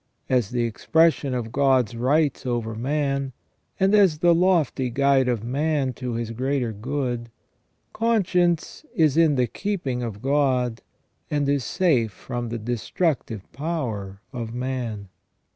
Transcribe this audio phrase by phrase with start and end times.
[0.31, 3.33] As the expression of God's rights over man,
[3.79, 7.29] and as the lofty guide of man to his greater good,
[7.93, 10.81] conscience is in the keeping of God,
[11.29, 15.07] and is safe from the destructive power of man.